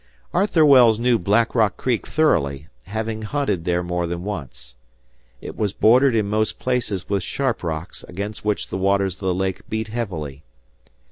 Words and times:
Arthur 0.33 0.65
Wells 0.65 0.99
knew 0.99 1.19
Black 1.19 1.53
Rock 1.53 1.77
Creek 1.77 2.07
thoroughly, 2.07 2.65
having 2.87 3.21
hunted 3.21 3.65
there 3.65 3.83
more 3.83 4.07
than 4.07 4.23
once. 4.23 4.75
It 5.41 5.55
was 5.55 5.73
bordered 5.73 6.15
in 6.15 6.27
most 6.27 6.57
places 6.57 7.07
with 7.07 7.21
sharp 7.21 7.61
rocks 7.61 8.03
against 8.05 8.43
which 8.43 8.69
the 8.69 8.79
waters 8.79 9.13
of 9.17 9.27
the 9.27 9.35
lake 9.35 9.69
beat 9.69 9.89
heavily. 9.89 10.43